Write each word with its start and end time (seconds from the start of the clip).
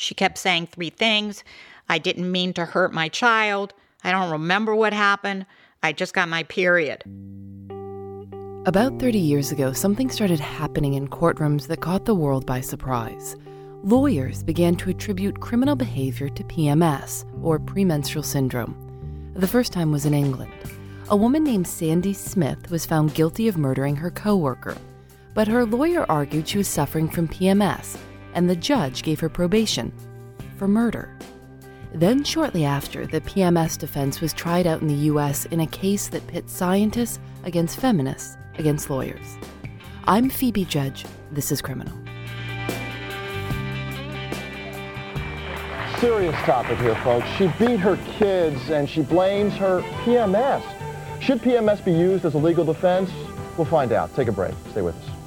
She 0.00 0.14
kept 0.14 0.38
saying 0.38 0.68
three 0.68 0.88
things. 0.88 1.44
I 1.86 1.98
didn't 1.98 2.32
mean 2.32 2.54
to 2.54 2.64
hurt 2.64 2.94
my 2.94 3.08
child. 3.08 3.74
I 4.02 4.10
don't 4.10 4.30
remember 4.30 4.74
what 4.74 4.94
happened. 4.94 5.44
I 5.82 5.92
just 5.92 6.14
got 6.14 6.28
my 6.28 6.42
period. 6.44 7.04
About 8.64 8.98
30 8.98 9.18
years 9.18 9.52
ago, 9.52 9.74
something 9.74 10.08
started 10.08 10.40
happening 10.40 10.94
in 10.94 11.08
courtrooms 11.08 11.66
that 11.66 11.82
caught 11.82 12.06
the 12.06 12.14
world 12.14 12.46
by 12.46 12.62
surprise. 12.62 13.36
Lawyers 13.82 14.42
began 14.42 14.74
to 14.76 14.88
attribute 14.88 15.40
criminal 15.40 15.76
behavior 15.76 16.30
to 16.30 16.44
PMS, 16.44 17.26
or 17.42 17.58
premenstrual 17.58 18.22
syndrome. 18.22 18.74
The 19.34 19.48
first 19.48 19.70
time 19.70 19.92
was 19.92 20.06
in 20.06 20.14
England. 20.14 20.52
A 21.10 21.16
woman 21.16 21.44
named 21.44 21.66
Sandy 21.66 22.14
Smith 22.14 22.70
was 22.70 22.86
found 22.86 23.14
guilty 23.14 23.48
of 23.48 23.58
murdering 23.58 23.96
her 23.96 24.10
coworker, 24.10 24.78
but 25.34 25.48
her 25.48 25.66
lawyer 25.66 26.10
argued 26.10 26.48
she 26.48 26.58
was 26.58 26.68
suffering 26.68 27.08
from 27.08 27.28
PMS 27.28 27.98
and 28.34 28.48
the 28.48 28.56
judge 28.56 29.02
gave 29.02 29.20
her 29.20 29.28
probation 29.28 29.92
for 30.56 30.68
murder. 30.68 31.16
Then, 31.92 32.22
shortly 32.22 32.64
after, 32.64 33.06
the 33.06 33.20
PMS 33.20 33.76
defense 33.76 34.20
was 34.20 34.32
tried 34.32 34.66
out 34.66 34.80
in 34.80 34.86
the 34.86 35.10
US 35.12 35.46
in 35.46 35.60
a 35.60 35.66
case 35.66 36.08
that 36.08 36.26
pits 36.26 36.52
scientists 36.52 37.18
against 37.44 37.80
feminists 37.80 38.36
against 38.58 38.90
lawyers. 38.90 39.36
I'm 40.04 40.30
Phoebe 40.30 40.64
Judge. 40.64 41.04
This 41.32 41.50
is 41.50 41.60
Criminal. 41.60 41.96
Serious 45.98 46.34
topic 46.42 46.78
here, 46.78 46.94
folks. 46.96 47.28
She 47.36 47.48
beat 47.58 47.78
her 47.80 47.98
kids 48.18 48.70
and 48.70 48.88
she 48.88 49.02
blames 49.02 49.54
her 49.54 49.82
PMS. 50.04 50.62
Should 51.20 51.40
PMS 51.40 51.84
be 51.84 51.92
used 51.92 52.24
as 52.24 52.34
a 52.34 52.38
legal 52.38 52.64
defense? 52.64 53.10
We'll 53.58 53.66
find 53.66 53.92
out. 53.92 54.14
Take 54.14 54.28
a 54.28 54.32
break. 54.32 54.54
Stay 54.70 54.80
with 54.80 54.96
us. 54.96 55.19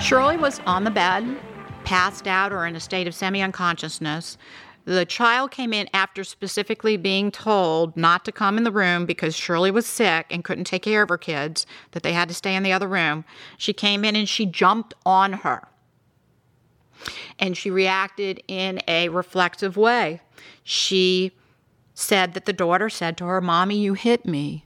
Shirley 0.00 0.38
was 0.38 0.60
on 0.66 0.84
the 0.84 0.90
bed, 0.90 1.38
passed 1.84 2.26
out 2.26 2.52
or 2.52 2.66
in 2.66 2.74
a 2.74 2.80
state 2.80 3.06
of 3.06 3.14
semi 3.14 3.42
unconsciousness. 3.42 4.38
The 4.86 5.04
child 5.04 5.50
came 5.50 5.74
in 5.74 5.90
after 5.92 6.24
specifically 6.24 6.96
being 6.96 7.30
told 7.30 7.96
not 7.98 8.24
to 8.24 8.32
come 8.32 8.56
in 8.56 8.64
the 8.64 8.72
room 8.72 9.04
because 9.04 9.36
Shirley 9.36 9.70
was 9.70 9.86
sick 9.86 10.26
and 10.30 10.42
couldn't 10.42 10.64
take 10.64 10.82
care 10.82 11.02
of 11.02 11.10
her 11.10 11.18
kids, 11.18 11.66
that 11.92 12.02
they 12.02 12.14
had 12.14 12.28
to 12.28 12.34
stay 12.34 12.56
in 12.56 12.62
the 12.62 12.72
other 12.72 12.88
room. 12.88 13.26
She 13.58 13.74
came 13.74 14.04
in 14.04 14.16
and 14.16 14.28
she 14.28 14.46
jumped 14.46 14.94
on 15.04 15.34
her. 15.34 15.68
And 17.38 17.56
she 17.56 17.70
reacted 17.70 18.42
in 18.48 18.80
a 18.88 19.10
reflexive 19.10 19.76
way. 19.76 20.22
She 20.64 21.32
said 21.92 22.32
that 22.32 22.46
the 22.46 22.52
daughter 22.54 22.88
said 22.88 23.18
to 23.18 23.26
her, 23.26 23.42
Mommy, 23.42 23.76
you 23.76 23.94
hit 23.94 24.24
me. 24.24 24.64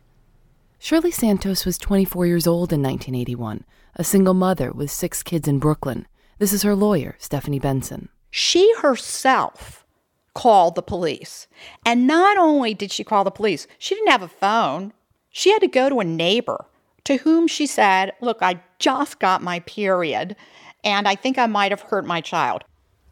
Shirley 0.84 1.12
Santos 1.12 1.64
was 1.64 1.78
24 1.78 2.26
years 2.26 2.46
old 2.46 2.70
in 2.70 2.82
1981 2.82 3.64
a 3.96 4.04
single 4.04 4.34
mother 4.34 4.70
with 4.70 4.90
six 4.90 5.22
kids 5.22 5.48
in 5.48 5.58
Brooklyn. 5.58 6.06
This 6.38 6.52
is 6.52 6.62
her 6.62 6.74
lawyer, 6.74 7.16
Stephanie 7.18 7.58
Benson. 7.58 8.10
She 8.30 8.70
herself 8.82 9.86
called 10.34 10.74
the 10.74 10.82
police. 10.82 11.46
And 11.86 12.06
not 12.06 12.36
only 12.36 12.74
did 12.74 12.92
she 12.92 13.02
call 13.02 13.24
the 13.24 13.30
police, 13.30 13.66
she 13.78 13.94
didn't 13.94 14.10
have 14.10 14.20
a 14.20 14.28
phone. 14.28 14.92
She 15.30 15.52
had 15.52 15.60
to 15.60 15.68
go 15.68 15.88
to 15.88 16.00
a 16.00 16.04
neighbor 16.04 16.66
to 17.04 17.16
whom 17.16 17.48
she 17.48 17.66
said, 17.66 18.12
Look, 18.20 18.42
I 18.42 18.60
just 18.78 19.20
got 19.20 19.40
my 19.40 19.60
period, 19.60 20.36
and 20.84 21.08
I 21.08 21.14
think 21.14 21.38
I 21.38 21.46
might 21.46 21.72
have 21.72 21.80
hurt 21.80 22.04
my 22.04 22.20
child. 22.20 22.62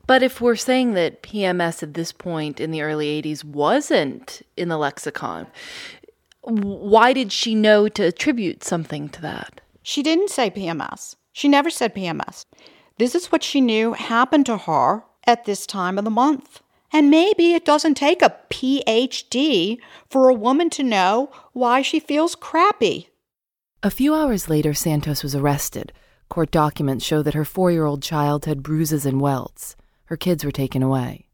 But 0.07 0.23
if 0.23 0.43
we're 0.43 0.57
saying 0.57 0.93
that 0.93 1.23
PMS 1.23 1.83
at 1.83 1.95
this 1.95 2.13
point 2.13 2.61
in 2.61 2.71
the 2.71 2.83
early 2.83 3.23
80s 3.23 3.45
wasn't 3.45 4.43
in 4.59 4.69
the 4.69 4.77
lexicon, 4.77 5.47
why 6.43 7.13
did 7.13 7.33
she 7.33 7.55
know 7.55 7.89
to 7.89 8.05
attribute 8.05 8.65
something 8.65 9.09
to 9.11 9.23
that? 9.23 9.61
She 9.83 10.03
didn't 10.03 10.31
say 10.31 10.51
PMS. 10.51 11.17
She 11.33 11.49
never 11.49 11.71
said 11.71 11.95
PMS. 11.95 12.45
This 12.99 13.15
is 13.15 13.33
what 13.33 13.43
she 13.43 13.61
knew 13.61 13.95
happened 13.95 14.47
to 14.47 14.59
her 14.59 15.05
at 15.27 15.45
this 15.45 15.67
time 15.67 15.99
of 15.99 16.05
the 16.05 16.11
month. 16.11 16.61
And 16.93 17.11
maybe 17.11 17.55
it 17.55 17.65
doesn't 17.65 17.95
take 17.95 18.21
a 18.21 18.37
PhD 18.51 19.79
for 20.11 20.29
a 20.29 20.35
woman 20.35 20.69
to 20.71 20.83
know 20.83 21.31
why 21.53 21.81
she 21.81 21.99
feels 21.99 22.35
crappy. 22.35 23.09
A 23.83 23.91
few 23.91 24.15
hours 24.15 24.51
later, 24.51 24.75
Santos 24.75 25.23
was 25.23 25.35
arrested. 25.35 25.93
Court 26.29 26.51
documents 26.51 27.05
show 27.05 27.23
that 27.23 27.35
her 27.35 27.45
four 27.45 27.71
year 27.71 27.85
old 27.85 28.03
child 28.03 28.45
had 28.45 28.63
bruises 28.63 29.07
and 29.07 29.21
welts. 29.21 29.75
Her 30.05 30.17
kids 30.17 30.45
were 30.45 30.53
taken 30.53 30.83
away. 30.83 31.29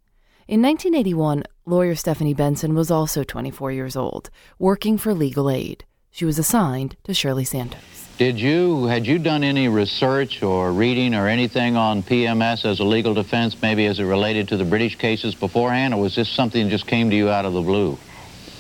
In 0.47 0.63
1981, 0.63 1.45
lawyer 1.69 1.95
Stephanie 1.95 2.35
Benson 2.35 2.75
was 2.75 2.91
also 2.91 3.23
24 3.23 3.73
years 3.73 3.95
old, 3.95 4.31
working 4.59 4.97
for 4.97 5.13
legal 5.13 5.51
aid. 5.51 5.85
She 6.11 6.25
was 6.25 6.39
assigned 6.39 6.97
to 7.05 7.13
Shirley 7.13 7.45
Santos. 7.45 7.81
Did 8.17 8.41
you, 8.41 8.87
had 8.87 9.07
you 9.07 9.19
done 9.19 9.45
any 9.45 9.69
research 9.69 10.43
or 10.43 10.73
reading 10.73 11.15
or 11.15 11.29
anything 11.29 11.77
on 11.77 12.03
PMS 12.03 12.65
as 12.65 12.81
a 12.81 12.85
legal 12.85 13.15
defense, 13.15 13.61
maybe 13.63 13.87
as 13.87 14.01
it 14.01 14.05
related 14.05 14.49
to 14.49 14.57
the 14.57 14.65
British 14.65 14.97
cases 14.97 15.35
beforehand, 15.35 15.95
or 15.95 16.01
was 16.01 16.17
this 16.17 16.29
something 16.29 16.65
that 16.65 16.71
just 16.71 16.87
came 16.87 17.11
to 17.11 17.17
you 17.17 17.29
out 17.29 17.45
of 17.45 17.53
the 17.53 17.61
blue? 17.61 17.97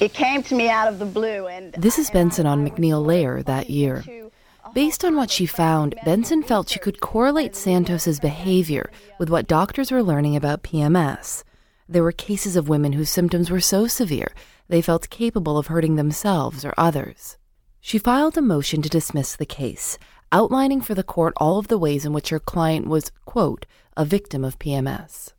It 0.01 0.13
came 0.13 0.45
to 0.45 0.55
me 0.55 0.69
out 0.69 0.87
of 0.87 1.01
the 1.01 1.07
blue. 1.07 1.49
and 1.49 1.73
This 1.73 1.99
is 1.99 2.11
Benson 2.11 2.47
on 2.47 2.65
MacNeil 2.65 3.05
Lehrer 3.05 3.45
that 3.47 3.69
year. 3.69 4.05
Based 4.75 5.05
on 5.05 5.17
what 5.17 5.31
she 5.31 5.47
found, 5.47 5.97
Benson 6.05 6.43
felt 6.43 6.69
she 6.69 6.79
could 6.79 7.01
correlate 7.01 7.57
Santos's 7.57 8.21
behavior 8.21 8.93
with 9.19 9.31
what 9.31 9.49
doctors 9.49 9.91
were 9.91 10.03
learning 10.03 10.37
about 10.37 10.63
PMS. 10.63 11.43
There 11.91 12.03
were 12.03 12.13
cases 12.13 12.55
of 12.55 12.69
women 12.69 12.93
whose 12.93 13.09
symptoms 13.09 13.51
were 13.51 13.61
so 13.61 13.87
severe 13.87 14.35
they 14.69 14.83
felt 14.83 15.09
capable 15.09 15.57
of 15.57 15.69
hurting 15.69 15.97
themselves 15.97 16.63
or 16.63 16.75
others. 16.77 17.39
She 17.81 17.99
filed 17.99 18.37
a 18.37 18.43
motion 18.43 18.83
to 18.83 18.91
dismiss 18.91 19.35
the 19.35 19.47
case, 19.47 19.97
outlining 20.31 20.83
for 20.83 20.95
the 20.95 21.03
court 21.03 21.33
all 21.39 21.59
of 21.59 21.69
the 21.69 21.79
ways 21.79 22.05
in 22.05 22.13
which 22.13 22.29
her 22.29 22.39
client 22.39 22.89
was, 22.89 23.11
quote, 23.25 23.65
a 23.97 24.05
victim 24.05 24.45
of 24.45 24.59
PMS. 24.59 25.33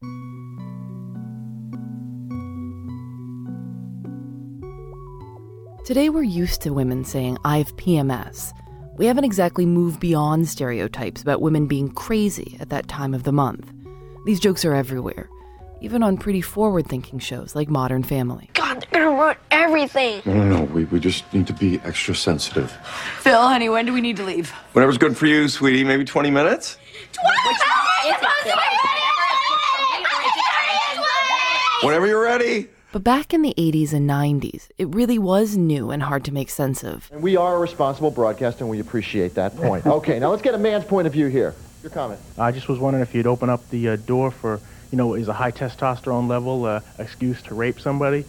Today, 5.86 6.10
we're 6.10 6.24
used 6.24 6.64
to 6.64 6.74
women 6.74 7.06
saying, 7.06 7.38
I've 7.46 7.76
PMS. 7.78 8.54
We 8.98 9.06
haven't 9.06 9.24
exactly 9.24 9.68
moved 9.68 10.00
beyond 10.00 10.50
stereotypes 10.50 11.22
about 11.22 11.42
women 11.44 11.68
being 11.68 11.92
crazy 11.92 12.58
at 12.60 12.70
that 12.70 12.88
time 12.88 13.14
of 13.14 13.22
the 13.22 13.32
month. 13.32 13.72
These 14.26 14.40
jokes 14.40 14.66
are 14.66 14.74
everywhere 14.74 15.30
even 15.82 16.04
on 16.04 16.18
pretty 16.18 16.42
forward 16.42 16.88
thinking 16.88 17.20
shows 17.20 17.56
like 17.56 17.70
Modern 17.70 18.04
Family. 18.04 18.50
God, 18.54 18.86
they're 18.92 19.06
gonna 19.06 19.20
ruin 19.22 19.36
everything. 19.52 20.22
No, 20.26 20.34
no, 20.34 20.58
no. 20.58 20.64
We, 20.64 20.86
we 20.86 21.00
just 21.00 21.32
need 21.34 21.48
to 21.48 21.54
be 21.54 21.80
extra 21.84 22.16
sensitive. 22.16 22.72
Phil, 23.20 23.42
honey, 23.42 23.70
when 23.70 23.86
do 23.86 23.94
we 23.94 24.02
need 24.02 24.18
to 24.18 24.24
leave? 24.24 24.50
Whatever's 24.74 24.98
good 24.98 25.18
for 25.18 25.26
you, 25.26 25.48
sweetie. 25.48 25.84
Maybe 25.84 26.06
20 26.06 26.32
minutes? 26.32 26.78
20 27.14 27.28
minutes! 27.44 27.64
Whenever 31.82 32.08
you're 32.08 32.22
ready. 32.22 32.68
But 32.92 33.04
back 33.04 33.34
in 33.34 33.42
the 33.44 33.54
80s 33.58 33.94
and 33.94 34.10
90s, 34.10 34.68
it 34.78 34.94
really 34.94 35.20
was 35.20 35.56
new 35.56 35.92
and 35.92 36.02
hard 36.02 36.26
to 36.26 36.34
make 36.34 36.50
sense 36.50 36.84
of. 36.84 37.08
And 37.12 37.22
we 37.22 37.38
are 37.38 37.56
a 37.56 37.60
responsible 37.60 38.10
broadcast, 38.12 38.62
and 38.62 38.70
we 38.70 38.80
appreciate 38.80 39.36
that 39.36 39.56
point. 39.56 39.86
Okay, 40.00 40.20
now 40.20 40.30
let's 40.32 40.42
get 40.42 40.56
a 40.56 40.58
man's 40.58 40.86
point 40.86 41.06
of 41.08 41.14
view 41.14 41.28
here. 41.28 41.54
Your 41.84 41.92
comment. 41.92 42.20
I 42.38 42.52
just 42.52 42.68
was 42.68 42.80
wondering 42.80 43.02
if 43.04 43.14
you'd 43.16 43.28
open 43.28 43.50
up 43.50 43.68
the 43.70 43.90
uh, 43.90 43.96
door 43.96 44.32
for, 44.32 44.60
you 44.92 44.98
know, 44.98 45.14
is 45.14 45.28
a 45.28 45.34
high 45.34 45.52
testosterone 45.52 46.28
level 46.28 46.66
uh, 46.66 46.82
excuse 46.98 47.42
to 47.44 47.56
rape 47.56 47.80
somebody? 47.80 48.26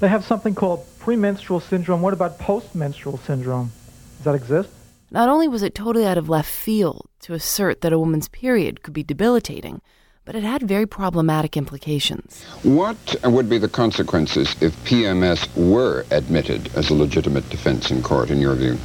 They 0.00 0.08
have 0.08 0.24
something 0.24 0.54
called 0.54 0.86
premenstrual 0.98 1.60
syndrome. 1.60 2.02
What 2.02 2.12
about 2.12 2.38
postmenstrual 2.38 3.18
syndrome? 3.20 3.72
Does 4.16 4.24
that 4.24 4.34
exist? 4.34 4.70
Not 5.10 5.28
only 5.28 5.48
was 5.48 5.62
it 5.62 5.74
totally 5.74 6.06
out 6.06 6.18
of 6.18 6.28
left 6.28 6.50
field 6.50 7.08
to 7.20 7.34
assert 7.34 7.82
that 7.82 7.92
a 7.92 7.98
woman's 7.98 8.28
period 8.28 8.82
could 8.82 8.94
be 8.94 9.02
debilitating, 9.02 9.80
but 10.24 10.34
it 10.34 10.42
had 10.42 10.62
very 10.62 10.86
problematic 10.86 11.56
implications. 11.56 12.42
What 12.62 13.16
would 13.24 13.48
be 13.48 13.58
the 13.58 13.68
consequences 13.68 14.56
if 14.62 14.74
PMS 14.84 15.54
were 15.54 16.04
admitted 16.10 16.74
as 16.74 16.90
a 16.90 16.94
legitimate 16.94 17.48
defense 17.50 17.90
in 17.90 18.02
court, 18.02 18.30
in 18.30 18.40
your 18.40 18.54
view? 18.54 18.78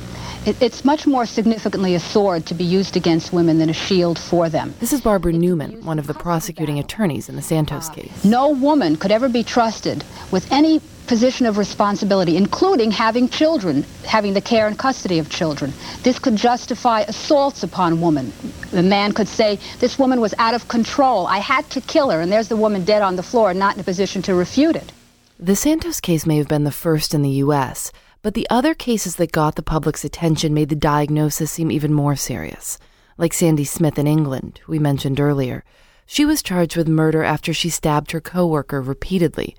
It's 0.61 0.83
much 0.83 1.05
more 1.05 1.25
significantly 1.25 1.95
a 1.95 1.99
sword 1.99 2.45
to 2.47 2.53
be 2.53 2.63
used 2.63 2.97
against 2.97 3.33
women 3.33 3.59
than 3.59 3.69
a 3.69 3.73
shield 3.73 4.17
for 4.17 4.49
them. 4.49 4.73
This 4.79 4.93
is 4.93 5.01
Barbara 5.01 5.33
Newman, 5.33 5.83
one 5.85 5.99
of 5.99 6.07
the 6.07 6.13
prosecuting 6.13 6.79
attorneys 6.79 7.29
in 7.29 7.35
the 7.35 7.41
Santos 7.41 7.89
case. 7.89 8.23
No 8.23 8.49
woman 8.49 8.95
could 8.95 9.11
ever 9.11 9.29
be 9.29 9.43
trusted 9.43 10.03
with 10.31 10.51
any 10.51 10.81
position 11.07 11.47
of 11.47 11.57
responsibility, 11.57 12.37
including 12.37 12.91
having 12.91 13.27
children, 13.27 13.83
having 14.05 14.33
the 14.33 14.41
care 14.41 14.67
and 14.67 14.77
custody 14.77 15.17
of 15.17 15.29
children. 15.29 15.73
This 16.03 16.19
could 16.19 16.35
justify 16.35 17.01
assaults 17.01 17.63
upon 17.63 17.99
women. 17.99 18.31
The 18.69 18.83
man 18.83 19.13
could 19.13 19.27
say, 19.27 19.59
this 19.79 19.97
woman 19.97 20.21
was 20.21 20.35
out 20.37 20.53
of 20.53 20.67
control. 20.67 21.25
I 21.25 21.39
had 21.39 21.67
to 21.71 21.81
kill 21.81 22.11
her, 22.11 22.21
and 22.21 22.31
there's 22.31 22.47
the 22.47 22.55
woman 22.55 22.85
dead 22.85 23.01
on 23.01 23.15
the 23.15 23.23
floor, 23.23 23.55
not 23.55 23.73
in 23.73 23.81
a 23.81 23.83
position 23.83 24.21
to 24.23 24.35
refute 24.35 24.75
it. 24.75 24.91
The 25.39 25.55
Santos 25.55 25.99
case 25.99 26.27
may 26.27 26.37
have 26.37 26.47
been 26.47 26.63
the 26.63 26.71
first 26.71 27.13
in 27.15 27.23
the 27.23 27.29
U.S., 27.45 27.91
but 28.21 28.33
the 28.33 28.47
other 28.49 28.73
cases 28.73 29.15
that 29.15 29.31
got 29.31 29.55
the 29.55 29.61
public's 29.61 30.03
attention 30.03 30.53
made 30.53 30.69
the 30.69 30.75
diagnosis 30.75 31.51
seem 31.51 31.71
even 31.71 31.93
more 31.93 32.15
serious, 32.15 32.77
like 33.17 33.33
Sandy 33.33 33.63
Smith 33.63 33.97
in 33.97 34.07
England, 34.07 34.59
we 34.67 34.79
mentioned 34.79 35.19
earlier. 35.19 35.63
She 36.05 36.25
was 36.25 36.43
charged 36.43 36.75
with 36.75 36.87
murder 36.87 37.23
after 37.23 37.53
she 37.53 37.69
stabbed 37.69 38.11
her 38.11 38.21
coworker 38.21 38.81
repeatedly 38.81 39.55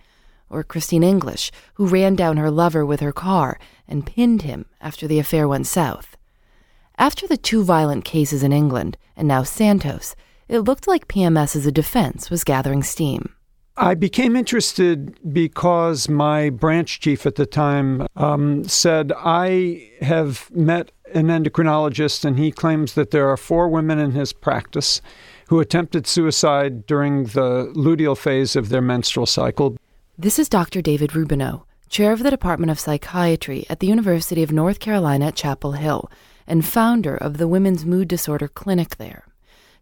or 0.51 0.65
Christine 0.65 1.05
English, 1.05 1.53
who 1.75 1.87
ran 1.87 2.17
down 2.17 2.37
her 2.37 2.51
lover 2.51 2.85
with 2.85 3.01
her 3.01 3.12
car 3.12 3.59
and 3.87 4.05
pinned 4.05 4.43
him 4.43 4.67
after 4.81 5.07
the 5.07 5.21
affair 5.21 5.47
went 5.47 5.69
south. 5.69 6.17
After 6.99 7.27
the 7.27 7.37
two 7.37 7.62
violent 7.62 8.05
cases 8.05 8.43
in 8.43 8.53
England, 8.53 8.99
and 9.17 9.29
now 9.29 9.45
Santos, 9.45 10.17
it 10.49 10.61
looked 10.61 10.89
like 10.89 11.09
PMS 11.09 11.55
as 11.55 11.67
a 11.67 11.73
defense 11.73 12.29
was 12.29 12.45
gathering 12.45 12.83
steam. 12.83 13.35
I 13.76 13.94
became 13.94 14.37
interested 14.37 15.19
because 15.32 16.08
my 16.08 16.50
branch 16.50 17.00
chief 17.00 17.25
at 17.25 17.37
the 17.37 17.46
time 17.46 18.06
um, 18.17 18.64
said, 18.64 19.12
I 19.17 19.90
have 20.00 20.50
met 20.50 20.93
an 21.14 21.28
endocrinologist, 21.28 22.25
and 22.25 22.38
he 22.38 22.52
claims 22.52 22.94
that 22.94 23.11
there 23.11 23.28
are 23.28 23.37
four 23.37 23.69
women 23.69 23.99
in 23.99 24.12
his 24.12 24.32
practice 24.32 25.00
who 25.49 25.61
attempted 25.61 26.06
suicide 26.06 26.87
during 26.87 27.25
the 27.25 27.72
luteal 27.75 28.17
phase 28.17 28.55
of 28.55 28.69
their 28.69 28.82
menstrual 28.82 29.26
cycle. 29.26 29.76
This 30.19 30.38
is 30.38 30.49
Dr. 30.49 30.82
David 30.82 31.11
Rubinow, 31.11 31.64
chair 31.88 32.12
of 32.12 32.23
the 32.23 32.31
Department 32.31 32.70
of 32.70 32.78
Psychiatry 32.78 33.66
at 33.69 33.81
the 33.81 33.87
University 33.87 34.43
of 34.43 34.52
North 34.52 34.78
Carolina 34.78 35.28
at 35.28 35.34
Chapel 35.34 35.73
Hill 35.73 36.11
and 36.46 36.64
founder 36.64 37.16
of 37.16 37.38
the 37.38 37.49
Women's 37.49 37.87
Mood 37.87 38.08
Disorder 38.08 38.49
Clinic 38.49 38.96
there. 38.96 39.25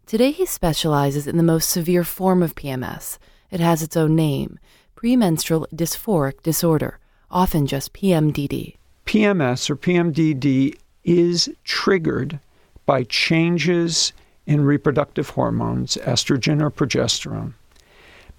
Today 0.05 0.31
he 0.31 0.45
specializes 0.45 1.27
in 1.27 1.37
the 1.37 1.43
most 1.43 1.69
severe 1.69 2.03
form 2.03 2.41
of 2.41 2.55
PMS. 2.55 3.17
It 3.51 3.59
has 3.59 3.81
its 3.81 3.97
own 3.97 4.15
name, 4.15 4.59
premenstrual 4.95 5.67
dysphoric 5.73 6.43
disorder, 6.43 6.99
often 7.31 7.65
just 7.65 7.93
PMDD. 7.93 8.75
PMS 9.05 9.69
or 9.69 9.75
PMDD 9.75 10.77
is 11.03 11.49
triggered 11.63 12.39
by 12.85 13.03
changes 13.03 14.13
in 14.45 14.63
reproductive 14.63 15.29
hormones, 15.29 15.97
estrogen 16.01 16.61
or 16.61 16.71
progesterone. 16.71 17.53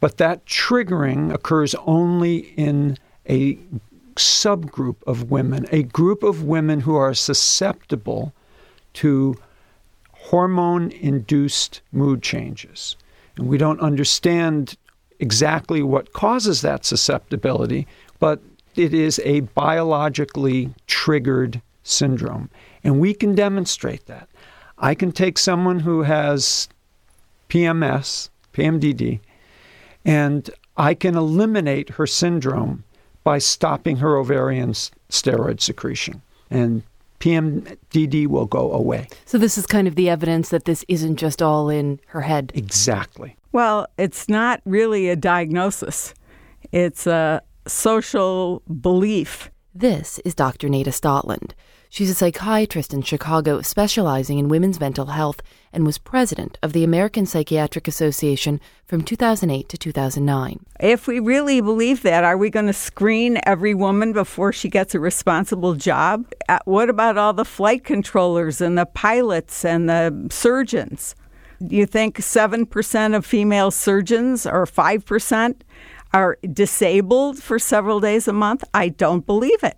But 0.01 0.17
that 0.17 0.47
triggering 0.47 1.33
occurs 1.33 1.75
only 1.87 2.39
in 2.57 2.97
a 3.29 3.59
subgroup 4.17 4.97
of 5.07 5.31
women, 5.31 5.67
a 5.71 5.83
group 5.85 6.23
of 6.23 6.45
women 6.45 6.81
who 6.81 6.97
are 6.97 7.15
susceptible 7.15 8.33
to 8.95 9.37
hormone 10.13 10.91
induced 10.93 11.81
mood 11.93 12.23
changes. 12.23 12.97
And 13.37 13.49
we 13.49 13.59
don't 13.59 13.81
understand 13.81 14.77
exactly 15.21 15.83
what 15.83 16.13
causes 16.13 16.63
that 16.63 16.85
susceptibility, 16.85 17.87
but 18.19 18.41
it 18.75 18.95
is 18.95 19.21
a 19.25 19.41
biologically 19.41 20.75
triggered 20.87 21.61
syndrome. 21.83 22.51
And 22.83 22.99
we 22.99 23.15
can 23.15 23.35
demonstrate 23.35 24.07
that. 24.07 24.29
I 24.79 24.95
can 24.95 25.13
take 25.13 25.39
someone 25.39 25.81
who 25.81 26.03
has 26.03 26.69
PMS, 27.49 28.31
PMDD, 28.55 29.21
and 30.05 30.51
I 30.77 30.95
can 30.95 31.17
eliminate 31.17 31.91
her 31.91 32.07
syndrome 32.07 32.85
by 33.23 33.39
stopping 33.39 33.97
her 33.97 34.17
ovarian 34.17 34.73
steroid 34.73 35.61
secretion. 35.61 36.23
And 36.49 36.83
PMDD 37.21 38.27
will 38.27 38.47
go 38.47 38.73
away. 38.73 39.09
So, 39.27 39.39
this 39.39 39.57
is 39.57 39.67
kind 39.67 39.87
of 39.87 39.95
the 39.95 40.09
evidence 40.09 40.49
that 40.49 40.65
this 40.65 40.85
isn't 40.89 41.17
just 41.17 41.41
all 41.41 41.69
in 41.69 42.01
her 42.09 42.23
head. 42.23 42.51
Exactly. 42.55 43.37
Well, 43.53 43.87
it's 43.99 44.29
not 44.29 44.61
really 44.65 45.09
a 45.09 45.17
diagnosis, 45.17 46.15
it's 46.73 47.07
a 47.07 47.43
social 47.67 48.63
belief. 48.81 49.51
This 49.75 50.19
is 50.25 50.35
Dr. 50.35 50.69
Nada 50.69 50.91
Stotland. 50.91 51.53
She's 51.93 52.09
a 52.09 52.15
psychiatrist 52.15 52.95
in 52.95 53.03
Chicago 53.03 53.63
specializing 53.63 54.39
in 54.39 54.47
women's 54.47 54.79
mental 54.79 55.07
health 55.07 55.43
and 55.73 55.85
was 55.85 55.99
president 55.99 56.57
of 56.63 56.73
the 56.73 56.85
American 56.85 57.27
Psychiatric 57.27 57.89
Association 57.89 58.61
from 58.87 59.03
2008 59.03 59.69
to 59.69 59.77
2009. 59.77 60.67
If 60.79 61.09
we 61.09 61.19
really 61.19 61.61
believe 61.61 62.03
that, 62.03 62.23
are 62.23 62.37
we 62.37 62.49
going 62.49 62.69
to 62.69 62.73
screen 62.73 63.41
every 63.43 63.75
woman 63.75 64.13
before 64.13 64.53
she 64.53 64.69
gets 64.69 64.95
a 64.95 65.01
responsible 65.01 65.75
job? 65.75 66.33
Uh, 66.49 66.61
what 66.65 66.89
about 66.89 67.19
all 67.19 67.33
the 67.33 67.45
flight 67.45 67.83
controllers 67.83 68.61
and 68.61 68.79
the 68.79 68.87
pilots 68.87 69.65
and 69.65 69.91
the 69.91 70.29
surgeons? 70.31 71.17
Do 71.67 71.75
you 71.75 71.87
think 71.87 72.19
7% 72.19 73.17
of 73.17 73.27
female 73.27 73.73
surgeons 73.73 74.47
or 74.47 74.65
5% 74.65 75.63
are 76.15 76.39
disabled 76.53 77.43
for 77.43 77.59
several 77.59 77.99
days 77.99 78.29
a 78.29 78.33
month? 78.33 78.63
I 78.73 78.91
don't 78.91 79.27
believe 79.27 79.65
it. 79.65 79.77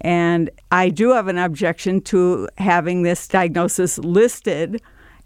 And 0.00 0.50
I 0.70 0.88
do 0.88 1.10
have 1.10 1.28
an 1.28 1.38
objection 1.38 2.00
to 2.02 2.48
having 2.58 3.02
this 3.02 3.26
diagnosis 3.26 3.98
listed 3.98 4.82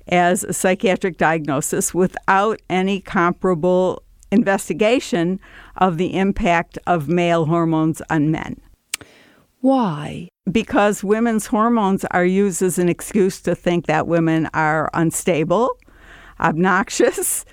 as 0.09 0.45
a 0.45 0.53
psychiatric 0.53 1.19
diagnosis 1.19 1.93
without 1.93 2.61
any 2.71 3.01
comparable 3.01 4.03
investigation 4.31 5.41
of 5.77 5.99
the 5.99 6.17
impact 6.17 6.79
of 6.87 7.09
male 7.09 7.47
hormones 7.47 8.03
on 8.11 8.31
men. 8.31 8.61
Why? 9.61 10.29
Because 10.51 11.03
women's 11.03 11.47
hormones 11.47 12.05
are 12.13 12.25
used 12.25 12.63
as 12.63 12.79
an 12.79 12.89
excuse 12.89 13.41
to 13.43 13.55
think 13.55 13.87
that 13.87 14.07
women 14.07 14.49
are 14.55 14.89
unstable, 14.95 15.77
obnoxious, 16.41 17.45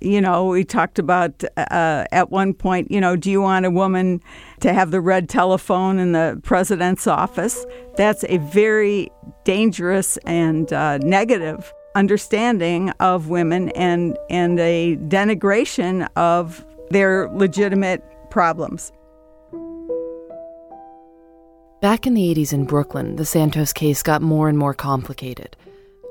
you 0.00 0.20
know, 0.20 0.46
we 0.46 0.64
talked 0.64 0.98
about 0.98 1.42
uh, 1.56 2.04
at 2.12 2.30
one 2.30 2.54
point, 2.54 2.90
you 2.90 3.00
know, 3.00 3.16
do 3.16 3.30
you 3.30 3.40
want 3.40 3.66
a 3.66 3.70
woman 3.70 4.20
to 4.60 4.72
have 4.72 4.90
the 4.90 5.00
red 5.00 5.28
telephone 5.28 5.98
in 5.98 6.12
the 6.12 6.40
president's 6.42 7.06
office? 7.06 7.66
That's 7.96 8.24
a 8.28 8.38
very 8.38 9.10
dangerous 9.44 10.16
and 10.18 10.72
uh, 10.72 10.98
negative 10.98 11.72
understanding 11.94 12.90
of 13.00 13.28
women 13.28 13.70
and, 13.70 14.16
and 14.28 14.60
a 14.60 14.96
denigration 15.08 16.08
of 16.16 16.64
their 16.90 17.28
legitimate 17.30 18.02
problems. 18.30 18.92
Back 21.80 22.06
in 22.06 22.14
the 22.14 22.34
80s 22.34 22.52
in 22.52 22.66
Brooklyn, 22.66 23.16
the 23.16 23.24
Santos 23.24 23.72
case 23.72 24.02
got 24.02 24.20
more 24.20 24.48
and 24.48 24.58
more 24.58 24.74
complicated. 24.74 25.56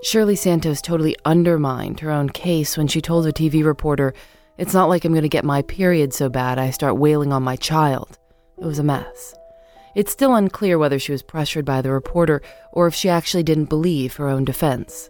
Shirley 0.02 0.38
Santos 0.38 0.82
totally 0.82 1.18
undermined 1.26 2.00
her 2.00 2.10
own 2.10 2.30
case 2.30 2.78
when 2.78 2.88
she 2.88 3.02
told 3.02 3.28
a 3.28 3.34
TV 3.34 3.66
reporter, 3.66 4.14
It's 4.58 4.74
not 4.74 4.88
like 4.88 5.04
I'm 5.04 5.12
going 5.12 5.24
to 5.24 5.30
get 5.30 5.44
my 5.44 5.62
period 5.64 6.14
so 6.14 6.30
bad 6.30 6.58
I 6.58 6.70
start 6.70 6.98
wailing 6.98 7.34
on 7.34 7.44
my 7.44 7.58
child. 7.58 8.18
It 8.58 8.66
was 8.66 8.80
a 8.80 8.84
mess. 8.84 9.36
It's 9.96 10.12
still 10.12 10.36
unclear 10.36 10.78
whether 10.78 11.00
she 11.00 11.12
was 11.12 11.22
pressured 11.22 11.66
by 11.66 11.82
the 11.82 11.92
reporter 11.92 12.42
or 12.72 12.88
if 12.88 12.96
she 12.96 13.10
actually 13.10 13.44
didn't 13.44 13.66
believe 13.66 14.16
her 14.16 14.30
own 14.30 14.46
defense. 14.46 15.10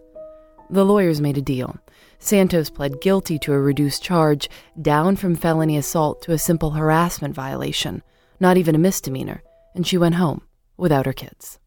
The 0.72 0.86
lawyers 0.86 1.22
made 1.22 1.38
a 1.38 1.42
deal. 1.42 1.78
Santos 2.18 2.72
pled 2.72 3.00
guilty 3.00 3.38
to 3.40 3.54
a 3.54 3.60
reduced 3.60 4.02
charge, 4.04 4.50
down 4.82 5.16
from 5.16 5.36
felony 5.36 5.78
assault 5.78 6.24
to 6.24 6.32
a 6.32 6.40
simple 6.40 6.72
harassment 6.72 7.36
violation, 7.36 8.02
not 8.40 8.58
even 8.58 8.74
a 8.74 8.80
misdemeanor, 8.80 9.44
and 9.76 9.86
she 9.86 10.00
went 10.00 10.16
home 10.16 10.42
without 10.78 11.06
her 11.06 11.14
kids. 11.14 11.60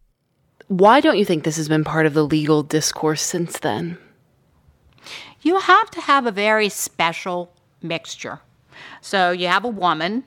Why 0.73 1.03
don't 1.03 1.19
you 1.19 1.27
think 1.27 1.45
this 1.45 1.59
has 1.59 1.69
been 1.69 1.85
part 1.85 2.07
of 2.07 2.15
the 2.15 2.23
legal 2.23 2.63
discourse 2.63 3.21
since 3.21 3.59
then? 3.59 3.99
You 5.43 5.59
have 5.59 5.91
to 5.91 6.01
have 6.01 6.25
a 6.25 6.31
very 6.31 6.71
special 6.71 7.53
mixture. 7.83 8.41
So 9.03 9.33
you 9.33 9.49
have 9.49 9.67
a 9.67 9.69
woman, 9.69 10.25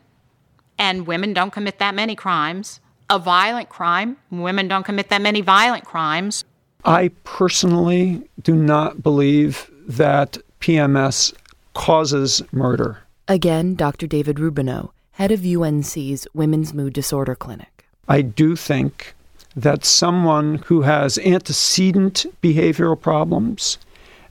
and 0.78 1.08
women 1.08 1.34
don't 1.34 1.50
commit 1.50 1.80
that 1.80 1.96
many 1.96 2.16
crimes. 2.16 2.80
A 3.10 3.18
violent 3.18 3.70
crime, 3.70 4.18
women 4.30 4.68
don't 4.68 4.84
commit 4.84 5.10
that 5.10 5.24
many 5.24 5.42
violent 5.42 5.84
crimes. 5.84 6.46
I 6.84 7.10
personally 7.24 8.22
do 8.44 8.54
not 8.54 9.02
believe 9.02 9.72
that 9.88 10.38
PMS 10.60 11.34
causes 11.74 12.44
murder. 12.52 13.00
Again, 13.28 13.74
Dr. 13.74 14.06
David 14.06 14.36
Rubinow, 14.36 14.92
head 15.14 15.32
of 15.32 15.44
UNC's 15.44 16.28
Women's 16.36 16.72
Mood 16.72 16.94
Disorder 16.94 17.34
Clinic. 17.34 17.88
I 18.08 18.22
do 18.22 18.56
think 18.56 19.15
that 19.56 19.86
someone 19.86 20.56
who 20.66 20.82
has 20.82 21.18
antecedent 21.20 22.26
behavioral 22.42 23.00
problems 23.00 23.78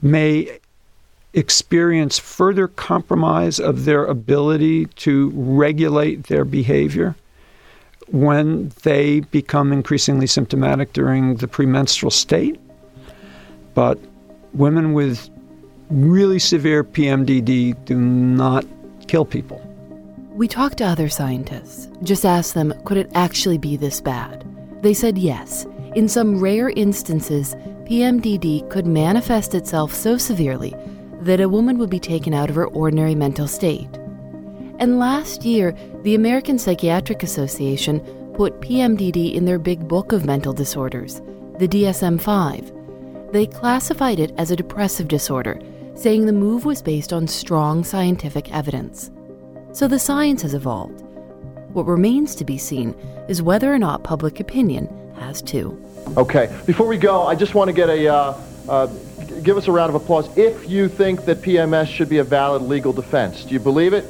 may 0.01 0.59
experience 1.33 2.17
further 2.17 2.67
compromise 2.67 3.59
of 3.59 3.85
their 3.85 4.05
ability 4.05 4.85
to 4.85 5.31
regulate 5.35 6.27
their 6.27 6.45
behavior 6.45 7.15
when 8.07 8.71
they 8.83 9.19
become 9.19 9.73
increasingly 9.73 10.27
symptomatic 10.27 10.93
during 10.93 11.35
the 11.37 11.47
premenstrual 11.47 12.11
state. 12.11 12.59
But 13.73 13.99
women 14.53 14.93
with 14.93 15.29
really 15.89 16.39
severe 16.39 16.83
PMDD 16.83 17.83
do 17.85 17.99
not 17.99 18.65
kill 19.07 19.25
people. 19.25 19.61
We 20.29 20.47
talked 20.47 20.77
to 20.77 20.85
other 20.85 21.09
scientists, 21.09 21.89
just 22.03 22.25
asked 22.25 22.53
them, 22.53 22.73
could 22.85 22.97
it 22.97 23.11
actually 23.15 23.57
be 23.57 23.75
this 23.75 24.01
bad? 24.01 24.45
They 24.85 24.93
said 24.93 25.17
yes. 25.17 25.65
In 25.95 26.07
some 26.07 26.39
rare 26.39 26.69
instances, 26.69 27.55
PMDD 27.85 28.69
could 28.69 28.85
manifest 28.85 29.55
itself 29.55 29.91
so 29.91 30.15
severely 30.15 30.75
that 31.21 31.41
a 31.41 31.49
woman 31.49 31.79
would 31.79 31.89
be 31.89 31.99
taken 31.99 32.35
out 32.35 32.51
of 32.51 32.55
her 32.55 32.67
ordinary 32.67 33.15
mental 33.15 33.47
state. 33.47 33.89
And 34.77 34.99
last 34.99 35.43
year, 35.43 35.75
the 36.03 36.13
American 36.13 36.59
Psychiatric 36.59 37.23
Association 37.23 37.99
put 38.35 38.61
PMDD 38.61 39.33
in 39.33 39.45
their 39.45 39.57
big 39.57 39.87
book 39.87 40.11
of 40.11 40.23
mental 40.23 40.53
disorders, 40.53 41.19
the 41.57 41.67
DSM 41.67 42.21
5. 42.21 43.31
They 43.33 43.47
classified 43.47 44.19
it 44.19 44.35
as 44.37 44.51
a 44.51 44.55
depressive 44.55 45.07
disorder, 45.07 45.59
saying 45.95 46.27
the 46.27 46.31
move 46.31 46.63
was 46.63 46.83
based 46.83 47.11
on 47.11 47.27
strong 47.27 47.83
scientific 47.83 48.53
evidence. 48.53 49.09
So 49.71 49.87
the 49.87 49.97
science 49.97 50.43
has 50.43 50.53
evolved. 50.53 51.04
What 51.75 51.87
remains 51.87 52.35
to 52.35 52.45
be 52.45 52.57
seen 52.57 52.95
is 53.27 53.41
whether 53.41 53.73
or 53.73 53.77
not 53.77 54.01
public 54.01 54.39
opinion 54.39 54.87
has 55.19 55.41
too. 55.41 55.77
Okay, 56.15 56.49
before 56.65 56.87
we 56.87 56.95
go, 56.95 57.23
I 57.23 57.35
just 57.35 57.53
want 57.53 57.67
to 57.67 57.73
get 57.73 57.89
a, 57.89 58.07
uh, 58.07 58.41
uh, 58.69 58.85
give 59.43 59.57
us 59.57 59.67
a 59.67 59.73
round 59.73 59.89
of 59.89 59.95
applause 60.01 60.29
if 60.37 60.69
you 60.69 60.87
think 60.87 61.25
that 61.25 61.41
PMS 61.41 61.87
should 61.87 62.07
be 62.07 62.19
a 62.19 62.23
valid 62.23 62.61
legal 62.61 62.93
defense. 62.93 63.43
Do 63.43 63.53
you 63.53 63.59
believe 63.59 63.91
it? 63.91 64.05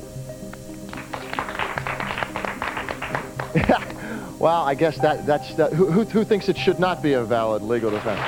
well, 4.38 4.62
I 4.62 4.76
guess 4.76 5.00
that, 5.00 5.26
that's, 5.26 5.56
that, 5.56 5.74
who, 5.74 5.90
who, 5.90 6.04
who 6.04 6.24
thinks 6.24 6.48
it 6.50 6.58
should 6.60 6.80
not 6.80 7.02
be 7.02 7.14
a 7.14 7.24
valid 7.24 7.64
legal 7.64 7.90
defense? 7.90 8.22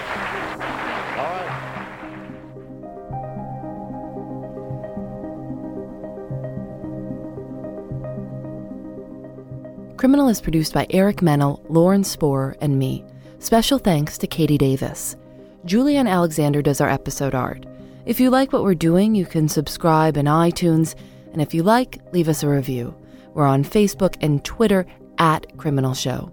Criminal 10.08 10.30
is 10.30 10.40
produced 10.40 10.74
by 10.74 10.88
Eric 10.92 11.22
Mennel, 11.22 11.62
Lauren 11.68 12.02
Spohr, 12.02 12.56
and 12.62 12.80
me. 12.80 13.04
Special 13.40 13.78
thanks 13.78 14.18
to 14.18 14.26
Katie 14.26 14.58
Davis. 14.58 15.18
Julienne 15.66 16.08
Alexander 16.08 16.62
does 16.62 16.80
our 16.80 16.88
episode 16.88 17.36
art. 17.36 17.66
If 18.06 18.18
you 18.18 18.30
like 18.30 18.54
what 18.54 18.64
we're 18.64 18.74
doing, 18.74 19.16
you 19.16 19.26
can 19.26 19.50
subscribe 19.50 20.16
in 20.16 20.26
iTunes, 20.26 20.96
and 21.34 21.42
if 21.42 21.54
you 21.54 21.62
like, 21.62 22.00
leave 22.14 22.30
us 22.30 22.42
a 22.42 22.48
review. 22.48 22.96
We're 23.34 23.46
on 23.46 23.66
Facebook 23.66 24.16
and 24.22 24.46
Twitter 24.46 24.86
at 25.18 25.58
Criminal 25.58 25.94
Show. 25.94 26.32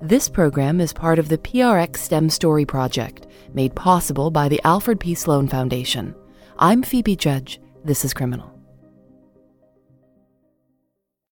This 0.00 0.30
program 0.30 0.80
is 0.80 0.94
part 0.94 1.18
of 1.18 1.28
the 1.28 1.36
PRX 1.36 1.98
STEM 1.98 2.30
Story 2.30 2.64
Project, 2.64 3.26
made 3.52 3.74
possible 3.74 4.30
by 4.30 4.48
the 4.48 4.62
Alfred 4.64 4.98
P. 4.98 5.14
Sloan 5.14 5.46
Foundation. 5.46 6.14
I'm 6.58 6.82
Phoebe 6.82 7.16
Judge. 7.16 7.60
This 7.84 8.02
is 8.02 8.14
Criminal. 8.14 8.59